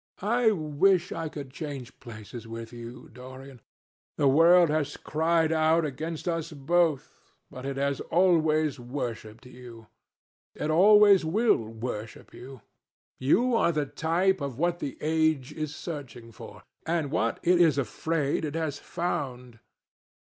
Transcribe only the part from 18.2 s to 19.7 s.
it has found.